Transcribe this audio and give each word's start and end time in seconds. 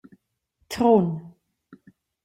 Trun. 0.67 1.07